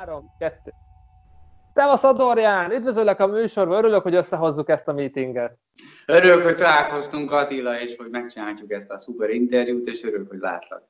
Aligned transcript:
Három, 0.00 0.34
kettő. 0.38 0.72
Szevasz 1.74 2.04
Adorján! 2.04 2.70
Üdvözöllek 2.70 3.20
a 3.20 3.26
műsorban, 3.26 3.78
örülök, 3.78 4.02
hogy 4.02 4.14
összehozzuk 4.14 4.68
ezt 4.68 4.88
a 4.88 4.92
meetinget. 4.92 5.58
Örülök, 6.06 6.42
hogy 6.42 6.56
találkoztunk 6.56 7.32
Attila, 7.32 7.80
és 7.80 7.96
hogy 7.96 8.10
megcsináljuk 8.10 8.72
ezt 8.72 8.90
a 8.90 8.98
szuper 8.98 9.30
interjút, 9.30 9.86
és 9.86 10.04
örülök, 10.04 10.28
hogy 10.28 10.38
látlak. 10.38 10.82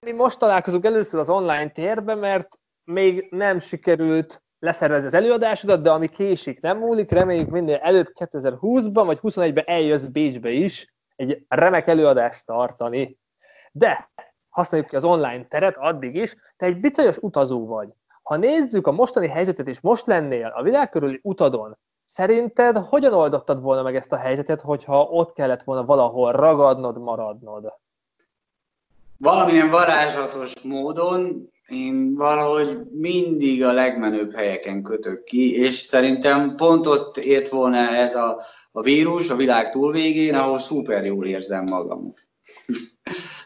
Mi 0.00 0.12
most 0.12 0.38
találkozunk 0.38 0.84
először 0.84 1.20
az 1.20 1.28
online 1.28 1.68
térben, 1.70 2.18
mert 2.18 2.58
még 2.84 3.26
nem 3.30 3.58
sikerült 3.58 4.42
leszervezni 4.58 5.06
az 5.06 5.14
előadásodat, 5.14 5.82
de 5.82 5.90
ami 5.90 6.08
késik 6.08 6.60
nem 6.60 6.78
múlik, 6.78 7.10
reméljük 7.10 7.50
minél 7.50 7.78
előbb 7.78 8.12
2020-ban 8.14 9.02
vagy 9.04 9.18
21-ben 9.22 9.64
eljössz 9.66 10.04
Bécsbe 10.04 10.50
is 10.50 10.94
egy 11.16 11.44
remek 11.48 11.86
előadást 11.86 12.46
tartani. 12.46 13.18
De 13.72 14.10
használjuk 14.52 14.88
ki 14.88 14.96
az 14.96 15.04
online 15.04 15.46
teret 15.46 15.76
addig 15.76 16.14
is, 16.14 16.36
te 16.56 16.66
egy 16.66 16.80
bicajos 16.80 17.16
utazó 17.18 17.66
vagy. 17.66 17.88
Ha 18.22 18.36
nézzük 18.36 18.86
a 18.86 18.92
mostani 18.92 19.26
helyzetet, 19.26 19.68
és 19.68 19.80
most 19.80 20.06
lennél 20.06 20.52
a 20.56 20.62
világ 20.62 20.90
körüli 20.90 21.20
utadon, 21.22 21.76
szerinted 22.04 22.76
hogyan 22.76 23.12
oldottad 23.12 23.60
volna 23.60 23.82
meg 23.82 23.96
ezt 23.96 24.12
a 24.12 24.16
helyzetet, 24.16 24.60
hogyha 24.60 25.02
ott 25.02 25.32
kellett 25.32 25.62
volna 25.62 25.84
valahol 25.84 26.32
ragadnod, 26.32 26.98
maradnod? 26.98 27.72
Valamilyen 29.18 29.70
varázslatos 29.70 30.62
módon 30.62 31.50
én 31.66 32.14
valahogy 32.14 32.78
mindig 32.90 33.64
a 33.64 33.72
legmenőbb 33.72 34.34
helyeken 34.34 34.82
kötök 34.82 35.24
ki, 35.24 35.56
és 35.56 35.74
szerintem 35.74 36.56
pont 36.56 36.86
ott 36.86 37.16
ért 37.16 37.48
volna 37.48 37.76
ez 37.76 38.14
a, 38.14 38.42
a 38.72 38.82
vírus 38.82 39.30
a 39.30 39.36
világ 39.36 39.70
túlvégén, 39.70 40.34
ahol 40.34 40.58
szuper 40.58 41.04
jól 41.04 41.26
érzem 41.26 41.64
magam. 41.64 42.12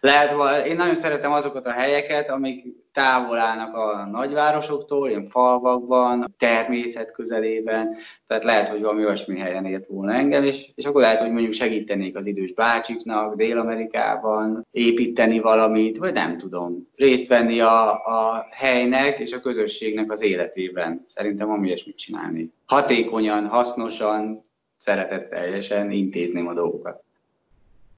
Lehet, 0.01 0.67
én 0.67 0.77
nagyon 0.77 0.95
szeretem 0.95 1.33
azokat 1.33 1.67
a 1.67 1.73
helyeket, 1.73 2.29
amik 2.29 2.65
távol 2.93 3.39
állnak 3.39 3.75
a 3.75 4.09
nagyvárosoktól, 4.11 5.09
ilyen 5.09 5.29
falvakban, 5.29 6.35
természet 6.39 7.13
közelében, 7.13 7.95
tehát 8.27 8.45
lehet, 8.45 8.69
hogy 8.69 8.81
valami 8.81 9.05
olyasmi 9.05 9.39
helyen 9.39 9.65
ért 9.65 9.87
volna 9.87 10.13
engem, 10.13 10.45
és, 10.45 10.71
és 10.75 10.85
akkor 10.85 11.01
lehet, 11.01 11.21
hogy 11.21 11.31
mondjuk 11.31 11.53
segítenék 11.53 12.17
az 12.17 12.27
idős 12.27 12.53
bácsiknak 12.53 13.35
Dél-Amerikában, 13.35 14.67
építeni 14.71 15.39
valamit, 15.39 15.99
vagy 15.99 16.13
nem 16.13 16.39
tudom, 16.39 16.89
részt 16.95 17.29
venni 17.29 17.61
a, 17.61 17.91
a 17.91 18.47
helynek 18.51 19.19
és 19.19 19.33
a 19.33 19.41
közösségnek 19.41 20.13
az 20.13 20.23
életében. 20.23 21.03
Szerintem 21.07 21.51
ami 21.51 21.67
ilyesmit 21.67 21.97
csinálni. 21.97 22.53
Hatékonyan, 22.67 23.47
hasznosan, 23.47 24.45
szeretetteljesen 24.79 25.91
intézném 25.91 26.49
a 26.49 26.55
dolgokat. 26.55 27.06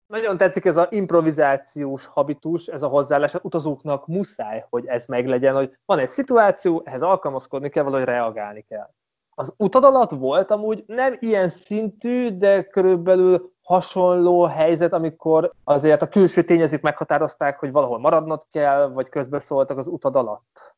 Nagyon 0.09 0.37
tetszik 0.37 0.65
ez 0.65 0.77
az 0.77 0.87
improvizációs 0.91 2.07
habitus, 2.07 2.67
ez 2.67 2.83
a 2.83 2.87
hozzáállás, 2.87 3.35
az 3.35 3.41
utazóknak 3.43 4.07
muszáj, 4.07 4.65
hogy 4.71 4.87
ez 4.87 5.07
meglegyen, 5.07 5.55
hogy 5.55 5.79
van 5.85 5.99
egy 5.99 6.09
szituáció, 6.09 6.83
ehhez 6.85 7.03
alkalmazkodni 7.03 7.69
kell, 7.69 7.83
valahogy 7.83 8.05
reagálni 8.05 8.65
kell. 8.69 8.91
Az 9.31 9.53
utad 9.57 9.85
alatt 9.85 10.11
volt 10.11 10.51
amúgy 10.51 10.85
nem 10.87 11.17
ilyen 11.21 11.49
szintű, 11.49 12.29
de 12.29 12.63
körülbelül 12.65 13.53
hasonló 13.63 14.45
helyzet, 14.45 14.93
amikor 14.93 15.53
azért 15.65 16.03
a 16.03 16.09
külső 16.09 16.43
tényezők 16.43 16.83
meghatározták, 16.83 17.59
hogy 17.59 17.73
valahol 17.73 17.99
maradnod 17.99 18.43
kell, 18.51 18.89
vagy 18.89 19.09
közbeszóltak 19.09 19.79
az 19.79 19.87
utad 19.87 20.17
alatt? 20.17 20.77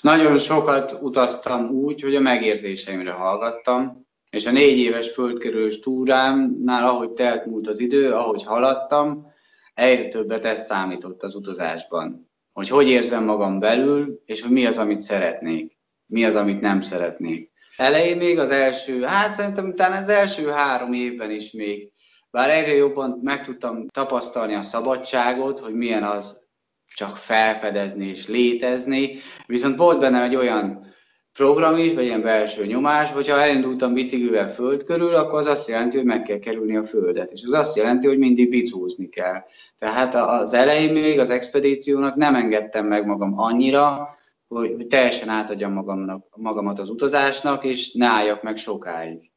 Nagyon 0.00 0.38
sokat 0.38 0.98
utaztam 1.00 1.70
úgy, 1.70 2.02
hogy 2.02 2.14
a 2.14 2.20
megérzéseimre 2.20 3.12
hallgattam, 3.12 4.10
és 4.32 4.46
a 4.46 4.50
négy 4.50 4.78
éves 4.78 5.10
földkerülős 5.10 5.80
túrámnál, 5.80 6.86
ahogy 6.86 7.10
telt 7.10 7.46
múlt 7.46 7.68
az 7.68 7.80
idő, 7.80 8.12
ahogy 8.12 8.44
haladtam, 8.44 9.32
egyre 9.74 10.08
többet 10.08 10.44
ez 10.44 10.64
számított 10.64 11.22
az 11.22 11.34
utazásban. 11.34 12.30
Hogy 12.52 12.68
hogy 12.68 12.88
érzem 12.88 13.24
magam 13.24 13.58
belül, 13.58 14.22
és 14.24 14.42
hogy 14.42 14.50
mi 14.50 14.66
az, 14.66 14.78
amit 14.78 15.00
szeretnék, 15.00 15.78
mi 16.06 16.24
az, 16.24 16.34
amit 16.34 16.60
nem 16.60 16.80
szeretnék. 16.80 17.50
Elején 17.76 18.16
még 18.16 18.38
az 18.38 18.50
első, 18.50 19.02
hát 19.02 19.34
szerintem 19.34 19.74
talán 19.74 20.02
az 20.02 20.08
első 20.08 20.48
három 20.48 20.92
évben 20.92 21.30
is 21.30 21.50
még, 21.50 21.90
bár 22.30 22.50
egyre 22.50 22.74
jobban 22.74 23.20
meg 23.22 23.44
tudtam 23.44 23.86
tapasztalni 23.88 24.54
a 24.54 24.62
szabadságot, 24.62 25.58
hogy 25.58 25.74
milyen 25.74 26.02
az 26.02 26.46
csak 26.94 27.16
felfedezni 27.16 28.06
és 28.06 28.28
létezni, 28.28 29.18
viszont 29.46 29.76
volt 29.76 30.00
bennem 30.00 30.22
egy 30.22 30.36
olyan 30.36 30.91
program 31.32 31.76
is, 31.76 31.94
vagy 31.94 32.04
ilyen 32.04 32.22
belső 32.22 32.66
nyomás, 32.66 33.12
hogyha 33.12 33.40
elindultam 33.40 33.92
biciklivel 33.92 34.52
föld 34.52 34.84
körül, 34.84 35.14
akkor 35.14 35.38
az 35.38 35.46
azt 35.46 35.68
jelenti, 35.68 35.96
hogy 35.96 36.06
meg 36.06 36.22
kell 36.22 36.38
kerülni 36.38 36.76
a 36.76 36.86
földet. 36.86 37.32
És 37.32 37.42
az 37.46 37.52
azt 37.52 37.76
jelenti, 37.76 38.06
hogy 38.06 38.18
mindig 38.18 38.48
bicózni 38.48 39.08
kell. 39.08 39.44
Tehát 39.78 40.14
az 40.14 40.54
elején 40.54 40.92
még 40.92 41.18
az 41.18 41.30
expedíciónak 41.30 42.14
nem 42.14 42.34
engedtem 42.34 42.86
meg 42.86 43.06
magam 43.06 43.38
annyira, 43.38 44.16
hogy 44.48 44.86
teljesen 44.86 45.28
átadjam 45.28 45.72
magamnak, 45.72 46.26
magamat 46.36 46.78
az 46.78 46.90
utazásnak, 46.90 47.64
és 47.64 47.92
ne 47.92 48.06
álljak 48.06 48.42
meg 48.42 48.56
sokáig. 48.56 49.30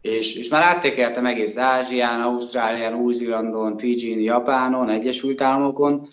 És, 0.00 0.34
és 0.34 0.48
már 0.48 0.62
áttekeltem 0.62 1.26
egész 1.26 1.56
Ázsián, 1.56 2.20
Ausztrálián, 2.20 2.94
Új-Zélandon, 2.94 3.78
Fidzsin, 3.78 4.20
Japánon, 4.20 4.88
Egyesült 4.88 5.40
Államokon, 5.40 6.08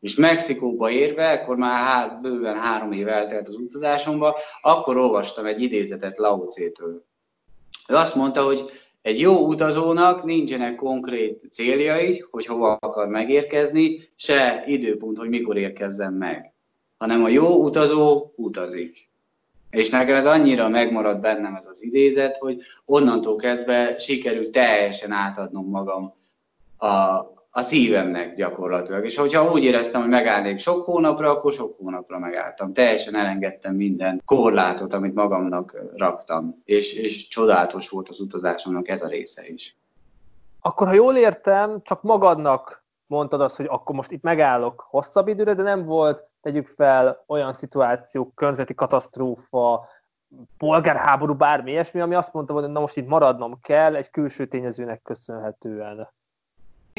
és 0.00 0.14
Mexikóba 0.14 0.90
érve, 0.90 1.32
akkor 1.32 1.56
már 1.56 1.84
há, 1.84 2.18
bőven 2.22 2.56
három 2.56 2.92
év 2.92 3.08
eltelt 3.08 3.48
az 3.48 3.56
utazásomba, 3.56 4.36
akkor 4.62 4.96
olvastam 4.96 5.46
egy 5.46 5.62
idézetet 5.62 6.18
Lao 6.18 6.46
Tse-től. 6.46 7.04
Ő 7.88 7.94
azt 7.94 8.14
mondta, 8.14 8.44
hogy 8.44 8.70
egy 9.02 9.20
jó 9.20 9.46
utazónak 9.46 10.24
nincsenek 10.24 10.76
konkrét 10.76 11.42
céljai, 11.50 12.24
hogy 12.30 12.46
hova 12.46 12.76
akar 12.80 13.08
megérkezni, 13.08 14.08
se 14.16 14.64
időpont, 14.66 15.18
hogy 15.18 15.28
mikor 15.28 15.56
érkezzen 15.56 16.12
meg, 16.12 16.52
hanem 16.98 17.24
a 17.24 17.28
jó 17.28 17.64
utazó 17.64 18.32
utazik. 18.36 19.08
És 19.70 19.90
nekem 19.90 20.16
ez 20.16 20.26
annyira 20.26 20.68
megmaradt 20.68 21.20
bennem 21.20 21.54
ez 21.54 21.66
az 21.66 21.82
idézet, 21.82 22.36
hogy 22.36 22.60
onnantól 22.84 23.36
kezdve 23.36 23.98
sikerült 23.98 24.50
teljesen 24.50 25.12
átadnom 25.12 25.68
magam 25.68 26.14
a, 26.76 26.86
a 27.56 27.62
szívemnek 27.62 28.34
gyakorlatilag. 28.34 29.04
És 29.04 29.16
hogyha 29.16 29.50
úgy 29.50 29.64
éreztem, 29.64 30.00
hogy 30.00 30.10
megállnék 30.10 30.58
sok 30.58 30.84
hónapra, 30.84 31.30
akkor 31.30 31.52
sok 31.52 31.76
hónapra 31.78 32.18
megálltam. 32.18 32.72
Teljesen 32.72 33.16
elengedtem 33.16 33.74
minden 33.74 34.22
korlátot, 34.24 34.92
amit 34.92 35.14
magamnak 35.14 35.82
raktam. 35.94 36.62
És, 36.64 36.92
és 36.92 37.28
csodálatos 37.28 37.88
volt 37.88 38.08
az 38.08 38.20
utazásomnak 38.20 38.88
ez 38.88 39.02
a 39.02 39.08
része 39.08 39.48
is. 39.48 39.76
Akkor, 40.60 40.86
ha 40.86 40.92
jól 40.92 41.16
értem, 41.16 41.82
csak 41.82 42.02
magadnak 42.02 42.84
mondtad 43.06 43.40
azt, 43.40 43.56
hogy 43.56 43.66
akkor 43.68 43.94
most 43.94 44.10
itt 44.10 44.22
megállok 44.22 44.86
hosszabb 44.88 45.28
időre, 45.28 45.54
de 45.54 45.62
nem 45.62 45.84
volt, 45.84 46.28
tegyük 46.40 46.66
fel, 46.66 47.24
olyan 47.26 47.52
szituáció, 47.52 48.32
környezeti 48.34 48.74
katasztrófa, 48.74 49.88
polgárháború, 50.58 51.34
bármi 51.34 51.70
ilyesmi, 51.70 52.00
ami 52.00 52.14
azt 52.14 52.32
mondta, 52.32 52.52
hogy 52.52 52.70
na 52.70 52.80
most 52.80 52.96
itt 52.96 53.08
maradnom 53.08 53.60
kell 53.60 53.94
egy 53.94 54.10
külső 54.10 54.46
tényezőnek 54.46 55.02
köszönhetően. 55.02 56.08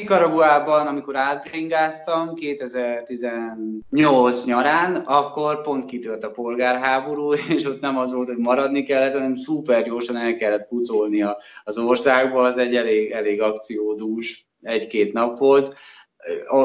Nicaraguában, 0.02 0.86
amikor 0.86 1.16
átbringáztam 1.16 2.34
2018 2.34 4.44
nyarán, 4.44 4.96
akkor 4.96 5.62
pont 5.62 5.84
kitört 5.84 6.24
a 6.24 6.30
polgárháború, 6.30 7.32
és 7.56 7.64
ott 7.64 7.80
nem 7.80 7.98
az 7.98 8.12
volt, 8.12 8.28
hogy 8.28 8.36
maradni 8.36 8.82
kellett, 8.82 9.12
hanem 9.12 9.34
szuper 9.34 9.82
gyorsan 9.82 10.16
el 10.16 10.36
kellett 10.36 10.68
pucolni 10.68 11.22
az 11.64 11.78
országba, 11.78 12.42
az 12.42 12.58
egy 12.58 12.76
elég, 12.76 13.10
elég 13.10 13.42
akciódús 13.42 14.46
egy-két 14.62 15.12
nap 15.12 15.38
volt. 15.38 15.76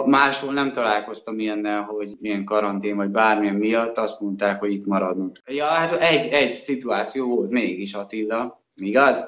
Máshol 0.05 0.53
nem 0.53 0.71
találkoztam 0.71 1.39
ilyennel, 1.39 1.81
hogy 1.81 2.15
milyen 2.19 2.45
karantén 2.45 2.95
vagy 2.95 3.09
bármilyen 3.09 3.55
miatt, 3.55 3.97
azt 3.97 4.19
mondták, 4.19 4.59
hogy 4.59 4.71
itt 4.71 4.85
maradnunk. 4.85 5.39
Ja, 5.45 5.65
hát 5.65 6.01
egy, 6.01 6.31
egy 6.31 6.53
szituáció 6.53 7.35
volt 7.35 7.49
mégis 7.49 7.93
Attila, 7.93 8.63
igaz? 8.75 9.25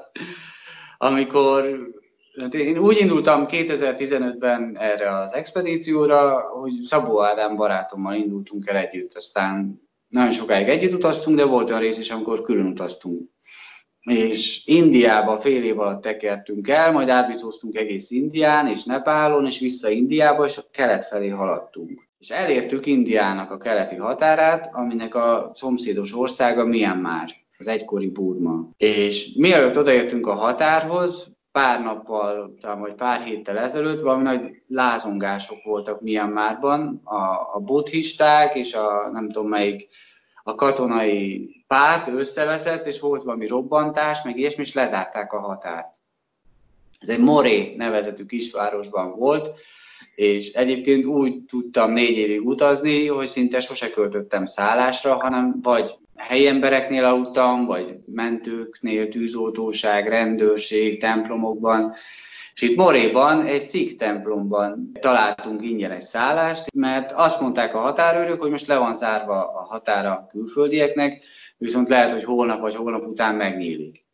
Amikor 0.97 1.93
én 2.51 2.77
úgy 2.77 2.99
indultam 2.99 3.45
2015-ben 3.49 4.77
erre 4.79 5.17
az 5.17 5.33
expedícióra, 5.33 6.39
hogy 6.39 6.71
Szabó 6.81 7.23
Ádám 7.23 7.55
barátommal 7.55 8.13
indultunk 8.13 8.67
el 8.67 8.75
együtt, 8.75 9.15
aztán 9.15 9.81
nagyon 10.07 10.31
sokáig 10.31 10.67
együtt 10.67 10.93
utaztunk, 10.93 11.37
de 11.37 11.45
volt 11.45 11.69
olyan 11.69 11.81
rész 11.81 11.97
is, 11.97 12.09
amikor 12.09 12.41
külön 12.41 12.65
utaztunk. 12.65 13.29
És 14.01 14.61
Indiába 14.65 15.39
fél 15.39 15.63
év 15.63 15.79
alatt 15.79 16.01
tekertünk 16.01 16.67
el, 16.67 16.91
majd 16.91 17.09
átbicóztunk 17.09 17.75
egész 17.75 18.11
Indián 18.11 18.67
és 18.67 18.83
Nepálon, 18.83 19.45
és 19.45 19.59
vissza 19.59 19.89
Indiába, 19.89 20.45
és 20.45 20.57
a 20.57 20.65
kelet 20.71 21.05
felé 21.05 21.27
haladtunk. 21.27 22.07
És 22.17 22.29
elértük 22.29 22.85
Indiának 22.85 23.51
a 23.51 23.57
keleti 23.57 23.95
határát, 23.95 24.69
aminek 24.73 25.15
a 25.15 25.51
szomszédos 25.53 26.13
országa 26.13 26.65
Myanmar, 26.65 27.25
az 27.57 27.67
egykori 27.67 28.07
Burma. 28.07 28.69
És 28.77 29.33
mielőtt 29.35 29.77
odaértünk 29.77 30.27
a 30.27 30.33
határhoz, 30.33 31.34
pár 31.55 31.81
nappal, 31.83 32.55
talán 32.61 32.79
vagy 32.79 32.93
pár 32.93 33.21
héttel 33.21 33.57
ezelőtt 33.57 34.01
valami 34.01 34.23
nagy 34.23 34.61
lázongások 34.67 35.63
voltak 35.63 36.01
Myanmarban, 36.01 37.01
a, 37.03 37.15
a 37.53 37.59
buddhisták 37.59 38.55
és 38.55 38.73
a 38.73 39.09
nem 39.11 39.29
tudom 39.29 39.49
melyik 39.49 39.87
a 40.43 40.55
katonai 40.55 41.49
párt 41.67 42.07
összeveszett, 42.07 42.85
és 42.87 42.99
volt 42.99 43.23
valami 43.23 43.47
robbantás, 43.47 44.21
meg 44.23 44.37
ilyesmi, 44.37 44.63
és 44.63 44.73
lezárták 44.73 45.33
a 45.33 45.39
határt. 45.39 45.93
Ez 46.99 47.09
egy 47.09 47.19
Moré 47.19 47.75
nevezetű 47.77 48.25
kisvárosban 48.25 49.15
volt, 49.17 49.59
és 50.15 50.51
egyébként 50.51 51.05
úgy 51.05 51.43
tudtam 51.43 51.91
négy 51.91 52.17
évig 52.17 52.47
utazni, 52.47 53.07
hogy 53.07 53.29
szinte 53.29 53.59
sose 53.59 53.89
költöttem 53.89 54.45
szállásra, 54.45 55.15
hanem 55.21 55.59
vagy 55.61 55.97
helyi 56.15 56.47
embereknél 56.47 57.03
aludtam, 57.03 57.65
vagy 57.65 57.95
mentőknél, 58.05 59.07
tűzoltóság, 59.07 60.07
rendőrség, 60.07 60.99
templomokban, 60.99 61.95
és 62.55 62.61
itt 62.61 62.75
Moréban, 62.75 63.45
egy 63.45 63.63
szik 63.63 63.97
templomban 63.97 64.91
találtunk 64.99 65.61
ingyenes 65.61 66.03
szállást, 66.03 66.71
mert 66.73 67.11
azt 67.11 67.41
mondták 67.41 67.75
a 67.75 67.79
határőrök, 67.79 68.41
hogy 68.41 68.51
most 68.51 68.67
le 68.67 68.77
van 68.77 68.97
zárva 68.97 69.53
a 69.53 69.65
határa 69.69 70.11
a 70.11 70.27
külföldieknek, 70.31 71.23
viszont 71.57 71.89
lehet, 71.89 72.11
hogy 72.11 72.23
holnap 72.23 72.59
vagy 72.59 72.75
holnap 72.75 73.07
után 73.07 73.35
megnyílik. 73.35 74.05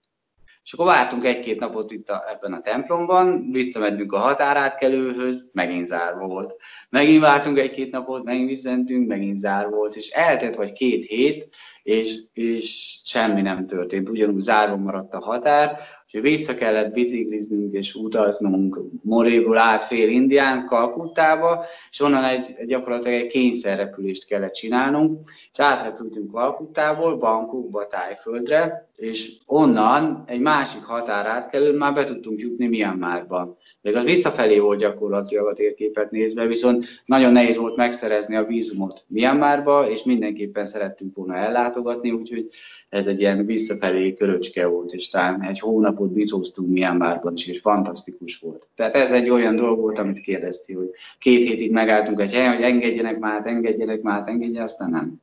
És 0.64 0.74
akkor 0.74 0.86
vártunk 0.86 1.26
egy-két 1.26 1.60
napot 1.60 1.92
itt 1.92 2.10
a, 2.10 2.24
ebben 2.32 2.54
a 2.54 2.62
templomban, 2.62 3.52
visszamentünk 3.52 4.14
a 4.14 4.18
határátkelőhöz, 4.18 5.50
megint 5.52 5.88
zárva 5.88 6.28
volt. 6.28 6.56
Megint 6.90 7.22
vártunk 7.22 7.60
egy-két 7.60 7.92
napot, 7.92 8.24
megint 8.24 8.50
visszamentünk, 8.50 9.08
megint 9.08 9.38
zárva 9.38 9.76
volt, 9.76 9.96
és 9.96 10.10
eltelt 10.10 10.56
vagy 10.56 10.72
két 10.72 11.06
hét, 11.06 11.56
és, 11.84 12.20
és 12.34 13.00
semmi 13.04 13.42
nem 13.42 13.68
történt, 13.68 14.10
ugyanúgy 14.10 14.42
zárva 14.42 14.76
maradt 14.78 15.14
a 15.14 15.20
határ, 15.20 15.80
Úgyhogy 16.14 16.30
vissza 16.30 16.56
kellett 16.56 16.94
bicikliznünk 16.94 17.74
és 17.74 17.96
utaznunk 17.96 18.80
Moréból 19.04 19.58
át 19.58 19.84
fél 19.84 20.10
Indián, 20.10 20.66
Kalkuttába, 20.66 21.66
és 21.92 22.00
onnan 22.00 22.24
egy 22.24 22.66
gyakorlatilag 22.66 23.22
egy 23.22 23.28
kényszerrepülést 23.28 24.26
kellett 24.26 24.54
csinálnunk, 24.54 25.20
és 25.52 25.60
átrepültünk 25.60 26.32
Kalkuttából 26.32 27.18
Bangkokba, 27.18 27.88
Tájföldre, 27.88 28.91
és 29.02 29.32
onnan 29.46 30.24
egy 30.26 30.40
másik 30.40 30.84
határátkelőn 30.84 31.76
már 31.76 31.94
be 31.94 32.04
tudtunk 32.04 32.40
jutni 32.40 32.68
Myanmarba. 32.68 33.58
Még 33.82 33.96
az 33.96 34.04
visszafelé 34.04 34.60
volt 34.60 34.80
gyakorlatilag 34.80 35.48
a 35.48 35.54
térképet 35.54 36.12
nézve, 36.12 36.46
viszont 36.46 36.86
nagyon 37.06 37.32
nehéz 37.32 37.58
volt 37.58 37.76
megszerezni 37.76 38.36
a 38.36 38.46
vízumot 38.46 39.04
Myanmarba, 39.08 39.90
és 39.90 40.04
mindenképpen 40.04 40.66
szerettünk 40.66 41.16
volna 41.16 41.36
ellátogatni, 41.36 42.12
úgyhogy 42.12 42.50
ez 42.90 43.08
egy 43.08 43.20
ilyen 43.20 43.46
visszafelé 43.46 44.14
köröcske 44.14 44.66
volt, 44.66 44.94
és 44.94 45.10
talán 45.10 45.42
egy 45.44 45.60
hónapot 45.60 46.12
bizóztunk 46.12 46.70
Myanmarban 46.70 47.34
is, 47.34 47.48
és 47.48 47.60
fantasztikus 47.60 48.40
volt. 48.40 48.68
Tehát 48.76 48.96
ez 48.96 49.12
egy 49.12 49.30
olyan 49.30 49.56
dolog 49.56 49.80
volt, 49.80 50.00
amit 50.00 50.20
kérdezti, 50.20 50.74
hogy 50.74 50.90
két 51.20 51.44
hétig 51.44 51.72
megálltunk 51.72 52.20
egy 52.20 52.34
helyen, 52.34 52.56
hogy 52.56 52.64
engedjenek 52.64 53.20
már, 53.20 53.42
engedjenek 53.46 54.02
már, 54.02 54.24
engedjenek, 54.26 54.64
aztán 54.64 54.90
nem. 54.90 55.22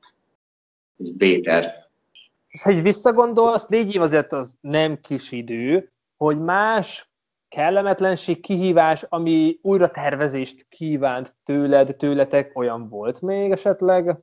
Ez 1.00 1.10
Béter 1.10 1.87
ha 2.62 2.70
egy 2.70 2.82
visszagondolsz, 2.82 3.66
négy 3.66 3.94
év 3.94 4.02
azért 4.02 4.32
az 4.32 4.54
nem 4.60 5.00
kis 5.00 5.32
idő, 5.32 5.92
hogy 6.16 6.38
más 6.38 7.10
kellemetlenség, 7.48 8.40
kihívás, 8.40 9.04
ami 9.08 9.58
újra 9.62 9.88
tervezést 9.88 10.66
kívánt 10.68 11.34
tőled, 11.44 11.96
tőletek, 11.96 12.58
olyan 12.58 12.88
volt 12.88 13.20
még 13.20 13.50
esetleg? 13.50 14.16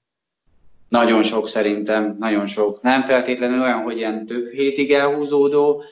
Nagyon 0.90 1.24
sok 1.24 1.48
szerintem, 1.48 2.16
nagyon 2.20 2.48
sok. 2.48 2.82
Nem 2.82 3.04
feltétlenül 3.04 3.62
olyan, 3.62 3.82
hogy 3.82 3.98
ilyen 3.98 4.26
több 4.26 4.46
hétig 4.46 4.92
elhúzódó, 4.92 5.84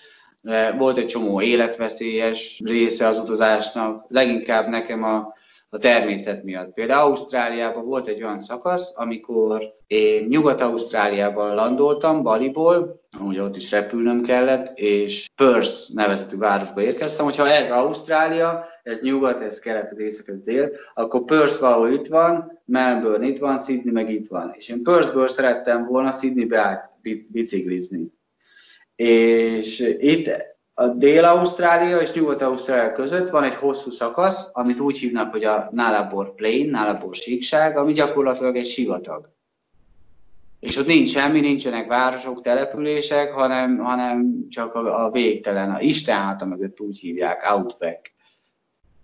volt 0.78 0.98
egy 0.98 1.06
csomó 1.06 1.42
életveszélyes 1.42 2.62
része 2.63 3.07
az 3.07 3.19
utazásnak. 3.19 4.06
Leginkább 4.07 4.68
nekem 4.68 5.04
a 5.04 5.34
a 5.74 5.78
természet 5.78 6.44
miatt. 6.44 6.74
Például 6.74 7.10
Ausztráliában 7.10 7.86
volt 7.86 8.08
egy 8.08 8.24
olyan 8.24 8.42
szakasz, 8.42 8.92
amikor 8.94 9.74
én 9.88 10.25
Nyugat-Ausztráliában 10.28 11.56
landoltam, 11.56 12.24
Baliból, 12.24 13.02
ugye 13.20 13.42
ott 13.42 13.56
is 13.56 13.72
repülnöm 13.72 14.22
kellett, 14.22 14.78
és 14.78 15.30
Perth 15.36 15.94
nevezetű 15.94 16.38
városba 16.38 16.81
érkeztem, 16.81 17.25
hogyha 17.25 17.48
ez 17.48 17.72
Ausztrália, 17.72 18.66
ez 18.84 19.02
nyugat, 19.02 19.42
ez 19.42 19.60
kelet, 19.60 19.92
ez 19.92 20.00
észak, 20.00 20.28
ez 20.28 20.42
dél, 20.42 20.72
akkor 20.94 21.24
Perth 21.24 21.60
valahol 21.60 21.90
itt 21.90 22.08
van, 22.08 22.62
Melbourne 22.66 23.28
itt 23.28 23.40
van, 23.40 23.60
Sydney 23.60 23.94
meg 23.94 24.10
itt 24.10 24.28
van. 24.28 24.54
És 24.58 24.70
én 24.70 24.84
Perthből 24.84 25.28
szerettem 25.28 25.86
volna 25.86 26.12
Sydneybe 26.12 26.60
át 26.60 26.92
biciklizni. 27.28 28.08
És 28.96 29.96
itt 30.00 30.52
a 30.74 30.88
Dél-Ausztrália 30.88 31.98
és 31.98 32.14
Nyugat-Ausztrália 32.14 32.92
között 32.92 33.30
van 33.30 33.44
egy 33.44 33.56
hosszú 33.56 33.92
szakasz, 33.92 34.48
amit 34.52 34.80
úgy 34.80 34.98
hívnak, 34.98 35.31
hogy 35.31 35.44
a 35.44 35.70
Nálabor 35.72 36.36
Plain, 36.36 36.70
Nálabor 36.70 37.16
síkság, 37.16 37.78
ami 37.78 37.94
gyakorlatilag 37.94 38.56
egy 38.56 38.66
sivatag. 38.66 39.31
És 40.60 40.78
ott 40.78 40.86
nincs 40.86 41.10
semmi, 41.10 41.40
nincsenek 41.40 41.88
városok, 41.88 42.42
települések, 42.42 43.31
hanem, 43.31 43.78
hanem 43.78 44.48
csak 44.50 44.75
a, 44.75 45.06
a 45.06 45.12
végtelen, 45.12 45.72
a 45.72 45.81
Isten 45.81 46.18
háta 46.18 46.46
mögött 46.46 46.80
úgy 46.80 47.00
hívják, 47.00 47.52
Outback. 47.52 48.12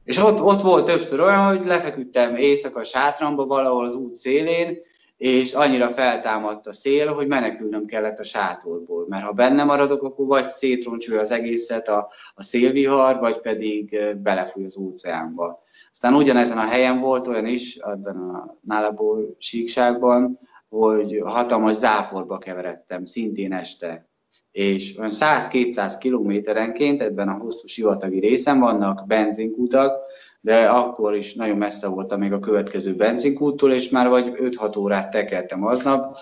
És 0.04 0.18
ott, 0.18 0.42
ott 0.42 0.62
volt 0.62 0.86
többször 0.86 1.20
olyan, 1.20 1.48
hogy 1.48 1.66
lefeküdtem 1.66 2.36
éjszaka 2.36 2.84
sátramba 2.84 3.46
valahol 3.46 3.86
az 3.86 3.96
út 3.96 4.16
szélén, 4.16 4.78
és 5.20 5.54
annyira 5.54 5.90
feltámadt 5.90 6.68
a 6.68 6.74
szél, 6.74 7.14
hogy 7.14 7.28
menekülnöm 7.28 7.86
kellett 7.86 8.20
a 8.20 8.24
sátorból, 8.24 9.06
mert 9.10 9.24
ha 9.24 9.32
benne 9.32 9.64
maradok, 9.64 10.04
akkor 10.04 10.26
vagy 10.26 10.46
szétroncsolja 10.46 11.22
az 11.22 11.32
egészet 11.32 11.88
a, 11.88 12.10
a 12.34 12.44
szélvihar, 12.44 13.20
vagy 13.20 13.42
pedig 13.42 13.98
belefúj 14.18 14.66
az 14.66 14.78
óceánba. 14.78 15.64
Aztán 15.92 16.14
ugyanezen 16.14 16.58
a 16.58 16.68
helyen 16.68 17.00
volt 17.00 17.28
olyan 17.28 17.46
is, 17.46 17.76
ebben 17.76 18.16
a 18.16 18.58
Nálaból 18.62 19.36
síkságban, 19.38 20.40
hogy 20.70 21.22
hatalmas 21.24 21.76
záporba 21.76 22.38
keveredtem, 22.38 23.06
szintén 23.06 23.54
este. 23.54 24.10
És 24.52 24.98
olyan 24.98 25.12
100-200 25.14 25.94
kilométerenként 26.00 27.02
ebben 27.02 27.28
a 27.28 27.38
hosszú 27.38 27.68
sivatagi 27.68 28.20
részen 28.20 28.60
vannak 28.60 29.04
benzinkutak, 29.08 30.02
de 30.42 30.66
akkor 30.66 31.16
is 31.16 31.34
nagyon 31.34 31.58
messze 31.58 31.88
voltam 31.88 32.20
még 32.20 32.34
a 32.34 32.40
következő 32.40 32.96
benzinkúttól, 32.96 33.74
és 33.74 33.90
már 33.90 34.10
vagy 34.10 34.32
5-6 34.36 34.78
órát 34.78 35.12
tekertem 35.12 35.66
aznap, 35.66 36.18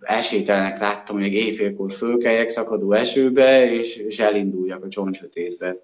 esélytelenek 0.00 0.80
láttam, 0.80 1.16
hogy 1.16 1.24
még 1.24 1.34
éjfélkor 1.34 1.92
fölkeljek 1.92 2.48
szakadó 2.48 2.92
esőbe, 2.92 3.70
és, 3.70 3.96
és 3.96 4.18
elinduljak 4.18 4.84
a 4.84 4.88
csontsötétbe. 4.88 5.76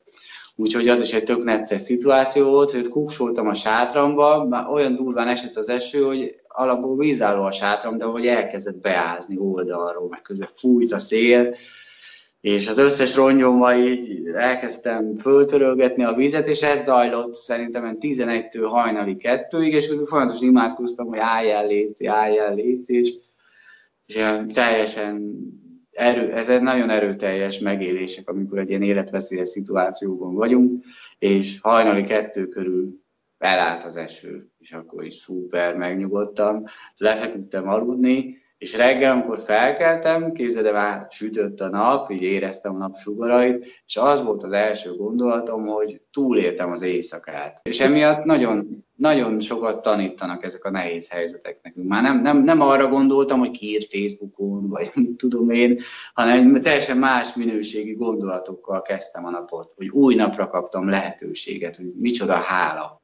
Úgyhogy 0.57 0.89
az 0.89 1.03
is 1.03 1.13
egy 1.13 1.25
tök 1.25 1.45
necces 1.45 1.81
szituáció 1.81 2.51
volt, 2.51 2.71
hogy 2.71 2.89
kuksoltam 2.89 3.49
a 3.49 3.55
sátramba, 3.55 4.45
már 4.45 4.69
olyan 4.69 4.95
durván 4.95 5.29
esett 5.29 5.57
az 5.57 5.69
eső, 5.69 6.03
hogy 6.03 6.35
alapból 6.49 6.97
vízálló 6.97 7.43
a 7.43 7.53
sátram, 7.53 7.99
de 7.99 8.05
hogy 8.05 8.27
elkezdett 8.27 8.81
beázni 8.81 9.37
oldalról, 9.39 10.09
meg 10.09 10.23
közben 10.23 10.49
fújt 10.57 10.93
a 10.93 10.99
szél, 10.99 11.55
és 12.43 12.69
az 12.69 12.79
összes 12.79 13.15
rongyommal 13.15 13.75
így 13.75 14.27
elkezdtem 14.27 15.17
föltörölgetni 15.17 16.05
a 16.05 16.15
vizet, 16.15 16.49
és 16.49 16.63
ez 16.63 16.85
zajlott 16.85 17.35
szerintem 17.35 17.97
11-től 18.01 18.67
hajnali 18.69 19.17
kettőig, 19.17 19.73
és 19.73 19.93
folyamatosan 20.07 20.49
imádkoztam, 20.49 21.07
hogy 21.07 21.19
álljál 21.19 21.67
léci, 21.67 22.07
álljál 22.07 22.55
léci, 22.55 22.99
és, 22.99 23.13
és 24.07 24.15
teljesen 24.53 25.37
erő, 25.93 26.33
ez 26.33 26.49
egy 26.49 26.63
nagyon 26.63 26.91
erőteljes 26.91 27.59
megélések, 27.59 28.29
amikor 28.29 28.59
egy 28.59 28.69
ilyen 28.69 28.83
életveszélyes 28.83 29.49
szituációban 29.49 30.35
vagyunk, 30.35 30.85
és 31.19 31.61
hajnali 31.61 32.05
kettő 32.05 32.47
körül 32.47 33.01
elállt 33.39 33.85
az 33.85 33.97
eső, 33.97 34.51
és 34.59 34.73
akkor 34.73 35.05
is 35.05 35.15
szuper, 35.15 35.77
megnyugodtam, 35.77 36.65
lefeküdtem 36.97 37.69
aludni, 37.69 38.42
és 38.63 38.77
reggel, 38.77 39.13
amikor 39.13 39.43
felkeltem, 39.47 40.33
képzeld 40.33 40.73
már 40.73 41.07
sütött 41.11 41.61
a 41.61 41.69
nap, 41.69 42.11
így 42.11 42.23
éreztem 42.23 42.75
a 42.75 42.79
nap 42.79 42.97
sugarait, 42.97 43.65
és 43.87 43.97
az 43.97 44.23
volt 44.23 44.43
az 44.43 44.53
első 44.53 44.97
gondolatom, 44.97 45.67
hogy 45.67 46.01
túléltem 46.13 46.73
az 46.73 46.83
éjszakát. 46.83 47.61
És 47.63 47.81
emiatt 47.81 48.25
nagyon, 48.25 48.85
nagyon 48.97 49.41
sokat 49.41 49.83
tanítanak 49.83 50.45
ezek 50.45 50.65
a 50.65 50.71
nehéz 50.71 51.11
helyzetek 51.11 51.59
nekünk. 51.63 51.89
Már 51.89 52.03
nem, 52.03 52.23
nem, 52.23 52.39
nem 52.43 52.61
arra 52.61 52.89
gondoltam, 52.89 53.39
hogy 53.39 53.51
kiírt 53.51 53.91
Facebookon, 53.91 54.69
vagy 54.69 54.93
tudom 55.17 55.51
én, 55.51 55.79
hanem 56.15 56.61
teljesen 56.61 56.97
más 56.97 57.35
minőségi 57.35 57.93
gondolatokkal 57.93 58.83
kezdtem 58.83 59.25
a 59.25 59.31
napot, 59.31 59.73
hogy 59.77 59.89
új 59.89 60.15
napra 60.15 60.49
kaptam 60.49 60.89
lehetőséget, 60.89 61.77
hogy 61.77 61.93
micsoda 61.99 62.33
hála 62.33 63.02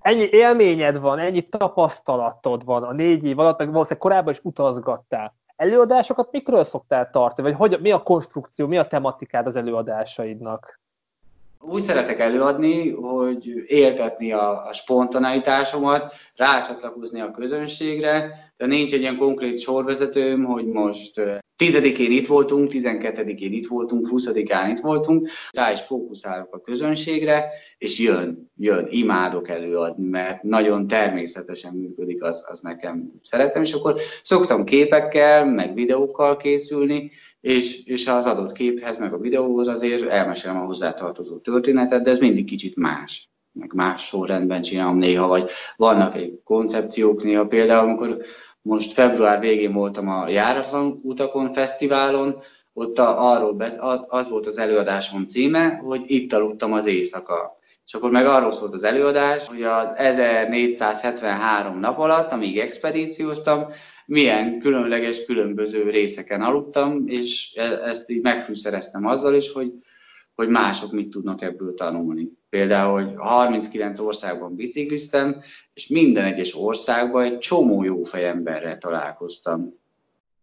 ennyi 0.00 0.28
élményed 0.30 0.98
van, 0.98 1.18
ennyi 1.18 1.48
tapasztalatod 1.48 2.64
van 2.64 2.82
a 2.82 2.92
négy 2.92 3.24
év 3.24 3.38
alatt, 3.38 3.58
meg 3.58 3.66
valószínűleg 3.72 4.02
korábban 4.02 4.32
is 4.32 4.40
utazgattál. 4.42 5.34
Előadásokat 5.56 6.32
mikről 6.32 6.64
szoktál 6.64 7.10
tartani, 7.10 7.48
vagy 7.48 7.58
hogy, 7.58 7.80
mi 7.80 7.90
a 7.90 8.02
konstrukció, 8.02 8.66
mi 8.66 8.78
a 8.78 8.86
tematikád 8.86 9.46
az 9.46 9.56
előadásaidnak? 9.56 10.79
Úgy 11.62 11.82
szeretek 11.82 12.20
előadni, 12.20 12.90
hogy 12.90 13.46
éltetni 13.66 14.32
a, 14.32 14.66
a 14.66 14.72
spontaneitásomat, 14.72 16.14
rácsatlakozni 16.34 17.20
a 17.20 17.30
közönségre, 17.30 18.30
de 18.56 18.66
nincs 18.66 18.92
egy 18.92 19.00
ilyen 19.00 19.16
konkrét 19.16 19.58
sorvezetőm, 19.58 20.44
hogy 20.44 20.66
most 20.66 21.20
Tizedikén 21.60 22.10
itt 22.10 22.26
voltunk, 22.26 22.68
tizenkettedikén 22.68 23.52
itt 23.52 23.66
voltunk, 23.66 24.08
huszadikán 24.08 24.70
itt 24.70 24.80
voltunk, 24.80 25.28
rá 25.50 25.72
is 25.72 25.80
fókuszálok 25.80 26.54
a 26.54 26.60
közönségre, 26.60 27.48
és 27.78 27.98
jön, 27.98 28.50
jön, 28.56 28.86
imádok 28.90 29.48
előadni, 29.48 30.08
mert 30.08 30.42
nagyon 30.42 30.86
természetesen 30.86 31.74
működik, 31.74 32.22
az, 32.22 32.44
az 32.46 32.60
nekem 32.60 33.12
szeretem, 33.22 33.62
és 33.62 33.72
akkor 33.72 34.00
szoktam 34.22 34.64
képekkel, 34.64 35.44
meg 35.44 35.74
videókkal 35.74 36.36
készülni, 36.36 37.10
és, 37.40 37.84
és 37.84 38.06
az 38.06 38.26
adott 38.26 38.52
képhez, 38.52 38.98
meg 38.98 39.12
a 39.12 39.18
videóhoz 39.18 39.68
azért 39.68 40.08
elmesélem 40.08 40.60
a 40.60 40.64
hozzátartozó 40.64 41.38
történetet, 41.38 42.02
de 42.02 42.10
ez 42.10 42.18
mindig 42.18 42.44
kicsit 42.44 42.76
más 42.76 43.30
meg 43.52 43.72
más 43.74 44.06
sorrendben 44.06 44.62
csinálom 44.62 44.96
néha, 44.96 45.26
vagy 45.26 45.50
vannak 45.76 46.14
egy 46.14 46.40
koncepciók 46.44 47.22
néha, 47.22 47.46
például 47.46 47.88
amikor 47.88 48.16
most 48.62 48.92
február 48.92 49.40
végén 49.40 49.72
voltam 49.72 50.08
a 50.08 50.28
Járatlan 50.28 51.00
Utakon 51.02 51.52
Fesztiválon, 51.52 52.42
ott 52.72 52.98
a, 52.98 53.32
arról 53.32 53.62
az 54.08 54.28
volt 54.28 54.46
az 54.46 54.58
előadásom 54.58 55.26
címe, 55.26 55.80
hogy 55.84 56.02
itt 56.06 56.32
aludtam 56.32 56.72
az 56.72 56.86
éjszaka. 56.86 57.58
És 57.86 57.94
akkor 57.94 58.10
meg 58.10 58.26
arról 58.26 58.52
szólt 58.52 58.74
az 58.74 58.84
előadás, 58.84 59.46
hogy 59.46 59.62
az 59.62 59.92
1473 59.96 61.78
nap 61.78 61.98
alatt, 61.98 62.32
amíg 62.32 62.58
expedícióztam, 62.58 63.66
milyen 64.10 64.58
különleges, 64.58 65.24
különböző 65.24 65.90
részeken 65.90 66.42
aludtam, 66.42 67.06
és 67.06 67.52
e, 67.56 67.62
ezt 67.62 68.10
így 68.10 68.22
megfűszereztem 68.22 69.06
azzal 69.06 69.34
is, 69.34 69.52
hogy, 69.52 69.72
hogy 70.34 70.48
mások 70.48 70.92
mit 70.92 71.10
tudnak 71.10 71.42
ebből 71.42 71.74
tanulni. 71.74 72.28
Például, 72.48 73.02
hogy 73.02 73.14
39 73.16 73.98
országban 73.98 74.54
bicikliztem, 74.54 75.42
és 75.74 75.86
minden 75.86 76.24
egyes 76.24 76.56
országban 76.56 77.24
egy 77.24 77.38
csomó 77.38 77.84
jó 77.84 78.02
fejemberrel 78.02 78.78
találkoztam. 78.78 79.78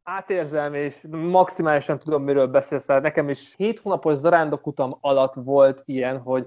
Átérzem, 0.03 0.73
és 0.73 0.95
maximálisan 1.11 1.99
tudom, 1.99 2.23
miről 2.23 2.47
beszélsz, 2.47 2.87
mert 2.87 3.03
nekem 3.03 3.29
is 3.29 3.53
7 3.57 3.79
hónapos 3.79 4.17
zarándokutam 4.17 4.97
alatt 5.01 5.33
volt 5.33 5.81
ilyen, 5.85 6.17
hogy 6.17 6.45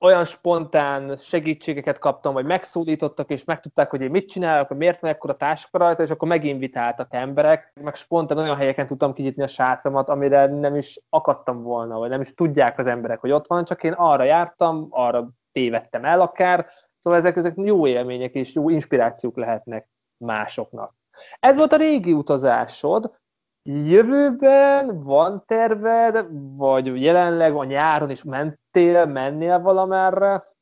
olyan 0.00 0.24
spontán 0.24 1.16
segítségeket 1.16 1.98
kaptam, 1.98 2.32
vagy 2.32 2.44
megszólítottak, 2.44 3.30
és 3.30 3.44
megtudták, 3.44 3.90
hogy 3.90 4.00
én 4.00 4.10
mit 4.10 4.28
csinálok, 4.28 4.68
hogy 4.68 4.76
miért 4.76 5.00
van 5.00 5.10
ekkora 5.10 5.36
táska 5.36 5.78
rajta, 5.78 6.02
és 6.02 6.10
akkor 6.10 6.28
meginvitáltak 6.28 7.14
emberek, 7.14 7.72
meg 7.80 7.94
spontán 7.94 8.38
olyan 8.38 8.56
helyeken 8.56 8.86
tudtam 8.86 9.12
kinyitni 9.12 9.42
a 9.42 9.46
sátramat, 9.46 10.08
amire 10.08 10.46
nem 10.46 10.76
is 10.76 11.00
akadtam 11.08 11.62
volna, 11.62 11.98
vagy 11.98 12.08
nem 12.08 12.20
is 12.20 12.34
tudják 12.34 12.78
az 12.78 12.86
emberek, 12.86 13.20
hogy 13.20 13.30
ott 13.30 13.46
van, 13.46 13.64
csak 13.64 13.82
én 13.82 13.92
arra 13.92 14.22
jártam, 14.22 14.86
arra 14.90 15.28
tévedtem 15.52 16.04
el 16.04 16.20
akár, 16.20 16.66
szóval 17.00 17.18
ezek, 17.18 17.36
ezek 17.36 17.54
jó 17.56 17.86
élmények 17.86 18.34
és 18.34 18.54
jó 18.54 18.68
inspirációk 18.68 19.36
lehetnek 19.36 19.88
másoknak. 20.16 20.94
Ez 21.40 21.56
volt 21.56 21.72
a 21.72 21.76
régi 21.76 22.12
utazásod, 22.12 23.18
Jövőben 23.68 25.02
van 25.02 25.44
terved, 25.46 26.26
vagy 26.56 27.02
jelenleg 27.02 27.54
a 27.54 27.64
nyáron 27.64 28.10
is 28.10 28.22
mentél, 28.22 29.06
mennél 29.06 29.58
valamerre? 29.58 30.54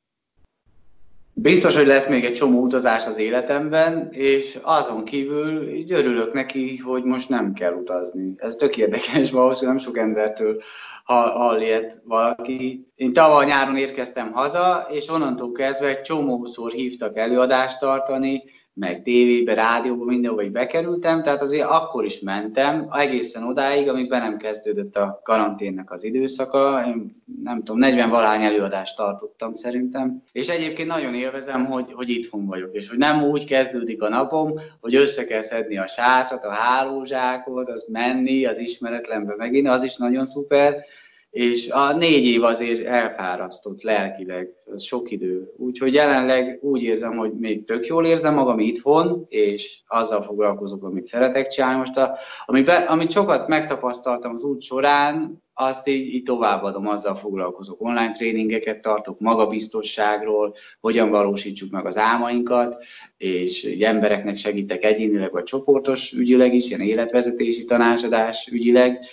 Biztos, 1.32 1.76
hogy 1.76 1.86
lesz 1.86 2.08
még 2.08 2.24
egy 2.24 2.34
csomó 2.34 2.60
utazás 2.60 3.06
az 3.06 3.18
életemben, 3.18 4.08
és 4.10 4.58
azon 4.62 5.04
kívül 5.04 5.68
így 5.68 5.92
örülök 5.92 6.32
neki, 6.32 6.76
hogy 6.76 7.04
most 7.04 7.28
nem 7.28 7.52
kell 7.52 7.72
utazni. 7.72 8.34
Ez 8.36 8.54
tök 8.54 8.76
érdekes, 8.76 9.30
valószínűleg 9.30 9.76
nem 9.76 9.84
sok 9.86 9.98
embertől 9.98 10.62
hall 11.04 11.60
ilyet 11.60 12.00
valaki. 12.04 12.88
Én 12.94 13.12
tavaly 13.12 13.46
nyáron 13.46 13.76
érkeztem 13.76 14.32
haza, 14.32 14.86
és 14.90 15.08
onnantól 15.08 15.52
kezdve 15.52 15.88
egy 15.88 16.02
csomószor 16.02 16.70
hívtak 16.70 17.16
előadást 17.16 17.78
tartani, 17.78 18.42
meg 18.74 19.02
tévébe, 19.02 19.54
rádióba, 19.54 20.04
mindenhova 20.04 20.42
így 20.42 20.50
bekerültem, 20.50 21.22
tehát 21.22 21.42
azért 21.42 21.68
akkor 21.68 22.04
is 22.04 22.20
mentem, 22.20 22.88
egészen 22.92 23.42
odáig, 23.42 23.88
amíg 23.88 24.08
be 24.08 24.18
nem 24.18 24.36
kezdődött 24.36 24.96
a 24.96 25.20
karanténnek 25.24 25.90
az 25.90 26.04
időszaka. 26.04 26.82
Én 26.86 27.22
nem 27.42 27.58
tudom, 27.58 27.78
40 27.78 28.10
valány 28.10 28.42
előadást 28.42 28.96
tartottam 28.96 29.54
szerintem. 29.54 30.22
És 30.32 30.48
egyébként 30.48 30.88
nagyon 30.88 31.14
élvezem, 31.14 31.66
hogy, 31.66 31.92
hogy 31.92 32.08
itthon 32.08 32.46
vagyok, 32.46 32.74
és 32.74 32.88
hogy 32.88 32.98
nem 32.98 33.22
úgy 33.22 33.44
kezdődik 33.44 34.02
a 34.02 34.08
napom, 34.08 34.52
hogy 34.80 34.94
össze 34.94 35.24
kell 35.24 35.42
szedni 35.42 35.78
a 35.78 35.86
sátrat, 35.86 36.44
a 36.44 36.50
hálózsákot, 36.50 37.68
az 37.68 37.86
menni, 37.92 38.44
az 38.44 38.58
ismeretlenbe 38.58 39.34
megint, 39.36 39.68
az 39.68 39.84
is 39.84 39.96
nagyon 39.96 40.26
szuper, 40.26 40.84
és 41.34 41.70
a 41.70 41.96
négy 41.96 42.24
év 42.24 42.42
azért 42.42 42.86
elfárasztott 42.86 43.82
lelkileg, 43.82 44.48
ez 44.74 44.82
sok 44.82 45.10
idő. 45.10 45.52
Úgyhogy 45.56 45.94
jelenleg 45.94 46.58
úgy 46.62 46.82
érzem, 46.82 47.16
hogy 47.16 47.32
még 47.32 47.64
tök 47.64 47.86
jól 47.86 48.06
érzem 48.06 48.34
magam 48.34 48.58
itthon, 48.58 49.26
és 49.28 49.80
azzal 49.86 50.22
foglalkozok, 50.22 50.84
amit 50.84 51.06
szeretek 51.06 51.48
csinálni. 51.48 51.78
Most, 51.78 51.96
a, 51.96 52.16
amit, 52.46 52.64
be, 52.64 52.74
amit 52.74 53.10
sokat 53.10 53.48
megtapasztaltam 53.48 54.32
az 54.32 54.42
út 54.42 54.62
során, 54.62 55.42
azt 55.54 55.88
így, 55.88 56.14
így 56.14 56.22
továbbadom, 56.22 56.88
azzal 56.88 57.16
foglalkozok. 57.16 57.82
Online 57.82 58.12
tréningeket 58.12 58.80
tartok 58.80 59.20
magabiztosságról, 59.20 60.54
hogyan 60.80 61.10
valósítsuk 61.10 61.70
meg 61.70 61.86
az 61.86 61.96
álmainkat, 61.96 62.84
és 63.16 63.64
embereknek 63.80 64.36
segítek 64.36 64.84
egyénileg 64.84 65.32
vagy 65.32 65.44
csoportos 65.44 66.12
ügyileg 66.12 66.54
is, 66.54 66.68
ilyen 66.68 66.80
életvezetési 66.80 67.64
tanácsadás 67.64 68.48
ügyileg, 68.52 69.06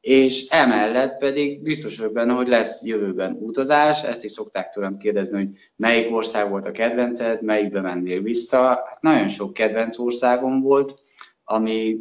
és 0.00 0.46
emellett 0.48 1.18
pedig 1.18 1.62
biztos 1.62 1.98
vagyok 1.98 2.12
benne, 2.12 2.32
hogy 2.32 2.48
lesz 2.48 2.82
jövőben 2.84 3.36
utazás, 3.40 4.02
ezt 4.02 4.24
is 4.24 4.30
szokták 4.30 4.70
tőlem 4.70 4.96
kérdezni, 4.96 5.36
hogy 5.36 5.48
melyik 5.76 6.14
ország 6.14 6.50
volt 6.50 6.66
a 6.66 6.70
kedvenced, 6.70 7.42
melyikbe 7.42 7.80
mennél 7.80 8.22
vissza. 8.22 8.62
Hát 8.66 8.98
nagyon 9.00 9.28
sok 9.28 9.52
kedvenc 9.52 9.98
országom 9.98 10.60
volt, 10.60 11.02
ami, 11.44 11.96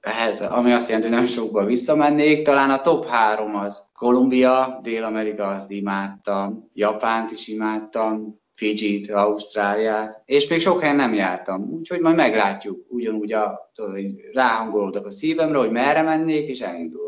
ehhez, 0.00 0.40
ami 0.40 0.72
azt 0.72 0.88
jelenti, 0.88 1.08
hogy 1.08 1.16
nagyon 1.16 1.32
sokba 1.32 1.64
visszamennék. 1.64 2.44
Talán 2.44 2.70
a 2.70 2.80
top 2.80 3.06
három 3.06 3.56
az 3.56 3.82
Kolumbia, 3.94 4.80
Dél-Amerika, 4.82 5.46
azt 5.46 5.70
imádtam, 5.70 6.70
Japánt 6.74 7.30
is 7.30 7.48
imádtam, 7.48 8.40
Fiji-t, 8.52 9.10
Ausztráliát, 9.10 10.22
és 10.24 10.48
még 10.48 10.60
sok 10.60 10.80
helyen 10.80 10.96
nem 10.96 11.14
jártam, 11.14 11.70
úgyhogy 11.72 12.00
majd 12.00 12.16
meglátjuk, 12.16 12.86
ugyanúgy 12.88 13.32
a, 13.32 13.70
ráhangolódok 14.32 15.06
a 15.06 15.10
szívemre, 15.10 15.58
hogy 15.58 15.70
merre 15.70 16.02
mennék, 16.02 16.48
és 16.48 16.60
elindulok. 16.60 17.07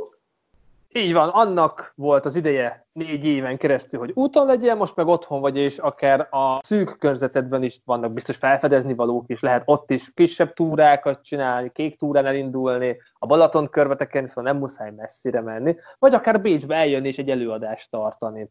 Így 0.92 1.12
van, 1.12 1.28
annak 1.28 1.92
volt 1.94 2.24
az 2.24 2.36
ideje 2.36 2.86
négy 2.92 3.24
éven 3.24 3.56
keresztül, 3.56 4.00
hogy 4.00 4.12
úton 4.14 4.46
legyen, 4.46 4.76
most 4.76 4.96
meg 4.96 5.06
otthon 5.06 5.40
vagy, 5.40 5.56
és 5.56 5.78
akár 5.78 6.28
a 6.30 6.58
szűk 6.62 6.98
körzetedben 6.98 7.62
is 7.62 7.80
vannak 7.84 8.12
biztos 8.12 8.36
felfedezni 8.36 8.94
valók 8.94 9.24
is, 9.26 9.40
lehet 9.40 9.62
ott 9.64 9.90
is 9.90 10.12
kisebb 10.14 10.52
túrákat 10.52 11.22
csinálni, 11.22 11.70
kék 11.72 11.98
túrán 11.98 12.26
elindulni, 12.26 12.96
a 13.18 13.26
Balaton 13.26 13.68
körveteken, 13.68 14.26
szóval 14.26 14.44
nem 14.44 14.56
muszáj 14.56 14.90
messzire 14.90 15.40
menni, 15.40 15.76
vagy 15.98 16.14
akár 16.14 16.40
Bécsbe 16.40 16.74
eljönni 16.74 17.08
és 17.08 17.18
egy 17.18 17.30
előadást 17.30 17.90
tartani. 17.90 18.50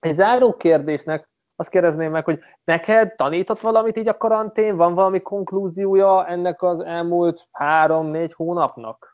Egy 0.00 0.14
záró 0.14 0.56
kérdésnek 0.56 1.28
azt 1.56 1.70
kérdezném 1.70 2.10
meg, 2.10 2.24
hogy 2.24 2.38
neked 2.64 3.16
tanított 3.16 3.60
valamit 3.60 3.96
így 3.96 4.08
a 4.08 4.16
karantén, 4.16 4.76
van 4.76 4.94
valami 4.94 5.20
konklúziója 5.20 6.26
ennek 6.26 6.62
az 6.62 6.80
elmúlt 6.80 7.48
három-négy 7.52 8.32
hónapnak? 8.32 9.07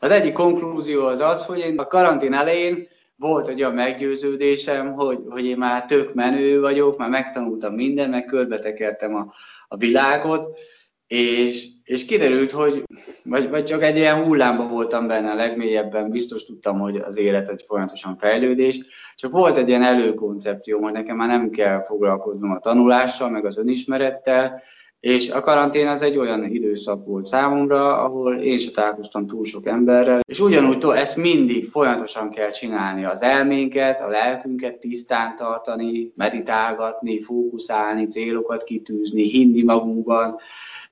Az 0.00 0.10
egyik 0.10 0.32
konklúzió 0.32 1.06
az 1.06 1.20
az, 1.20 1.44
hogy 1.44 1.58
én 1.58 1.78
a 1.78 1.86
karantén 1.86 2.34
elején 2.34 2.88
volt 3.16 3.48
egy 3.48 3.60
olyan 3.60 3.74
meggyőződésem, 3.74 4.92
hogy, 4.92 5.18
hogy 5.28 5.44
én 5.44 5.56
már 5.56 5.84
tök 5.86 6.14
menő 6.14 6.60
vagyok, 6.60 6.98
már 6.98 7.08
megtanultam 7.08 7.74
mindent, 7.74 8.10
meg 8.10 8.24
körbetekertem 8.24 9.14
a, 9.14 9.32
a 9.68 9.76
világot, 9.76 10.58
és, 11.06 11.66
és 11.84 12.04
kiderült, 12.04 12.50
hogy 12.50 12.82
vagy, 13.24 13.48
vagy 13.48 13.64
csak 13.64 13.82
egy 13.82 13.96
ilyen 13.96 14.24
hullámban 14.24 14.68
voltam 14.68 15.06
benne 15.06 15.30
a 15.30 15.34
legmélyebben, 15.34 16.10
biztos 16.10 16.44
tudtam, 16.44 16.78
hogy 16.78 16.96
az 16.96 17.18
élet 17.18 17.48
egy 17.48 17.64
folyamatosan 17.66 18.16
fejlődés, 18.16 18.78
csak 19.16 19.30
volt 19.30 19.56
egy 19.56 19.68
ilyen 19.68 19.82
előkoncepció, 19.82 20.82
hogy 20.82 20.92
nekem 20.92 21.16
már 21.16 21.28
nem 21.28 21.50
kell 21.50 21.84
foglalkoznom 21.84 22.50
a 22.50 22.58
tanulással, 22.58 23.30
meg 23.30 23.44
az 23.44 23.58
önismerettel, 23.58 24.62
és 25.00 25.30
a 25.30 25.40
karantén 25.40 25.86
az 25.86 26.02
egy 26.02 26.16
olyan 26.16 26.44
időszak 26.44 27.06
volt 27.06 27.26
számomra, 27.26 28.02
ahol 28.02 28.36
én 28.36 28.58
se 28.58 28.70
találkoztam 28.70 29.26
túl 29.26 29.44
sok 29.44 29.66
emberrel, 29.66 30.20
és 30.28 30.40
ugyanúgy 30.40 30.84
ezt 30.94 31.16
mindig 31.16 31.70
folyamatosan 31.70 32.30
kell 32.30 32.50
csinálni, 32.50 33.04
az 33.04 33.22
elménket, 33.22 34.00
a 34.00 34.08
lelkünket 34.08 34.78
tisztán 34.78 35.36
tartani, 35.36 36.12
meditálgatni, 36.16 37.22
fókuszálni, 37.22 38.06
célokat 38.06 38.64
kitűzni, 38.64 39.22
hinni 39.22 39.62
magunkban, 39.62 40.36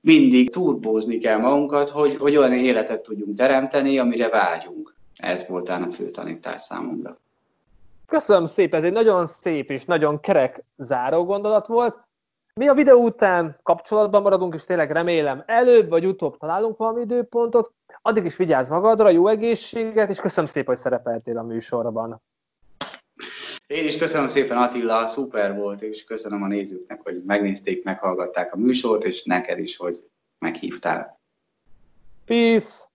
mindig 0.01 0.49
turbózni 0.49 1.17
kell 1.17 1.37
magunkat, 1.37 1.89
hogy, 1.89 2.15
hogy 2.15 2.35
olyan 2.35 2.53
életet 2.53 3.01
tudjunk 3.01 3.37
teremteni, 3.37 3.99
amire 3.99 4.29
vágyunk. 4.29 4.95
Ez 5.17 5.45
volt 5.47 5.69
a 5.69 5.87
fő 5.91 6.09
tanítás 6.09 6.61
számomra. 6.61 7.19
Köszönöm 8.05 8.45
szépen, 8.45 8.79
ez 8.79 8.85
egy 8.85 8.91
nagyon 8.91 9.25
szép 9.41 9.71
és 9.71 9.85
nagyon 9.85 10.19
kerek 10.19 10.63
záró 10.77 11.25
gondolat 11.25 11.67
volt. 11.67 12.06
Mi 12.57 12.67
a 12.67 12.73
videó 12.73 13.03
után 13.03 13.59
kapcsolatban 13.63 14.21
maradunk, 14.21 14.53
és 14.53 14.63
tényleg 14.63 14.91
remélem 14.91 15.43
előbb 15.45 15.89
vagy 15.89 16.05
utóbb 16.05 16.37
találunk 16.37 16.77
valami 16.77 17.01
időpontot. 17.01 17.73
Addig 18.01 18.25
is 18.25 18.35
vigyázz 18.35 18.69
magadra, 18.69 19.09
jó 19.09 19.27
egészséget, 19.27 20.09
és 20.09 20.19
köszönöm 20.19 20.49
szépen, 20.49 20.65
hogy 20.65 20.77
szerepeltél 20.77 21.37
a 21.37 21.43
műsorban. 21.43 22.21
Én 23.67 23.85
is 23.85 23.97
köszönöm 23.97 24.27
szépen 24.27 24.57
Attila, 24.57 25.07
szuper 25.07 25.55
volt, 25.55 25.81
és 25.81 26.03
köszönöm 26.03 26.43
a 26.43 26.47
nézőknek, 26.47 27.01
hogy 27.03 27.23
megnézték, 27.25 27.83
meghallgatták 27.83 28.53
a 28.53 28.57
műsort, 28.57 29.03
és 29.03 29.23
neked 29.23 29.59
is, 29.59 29.77
hogy 29.77 30.03
meghívtál. 30.39 31.19
Peace! 32.25 32.86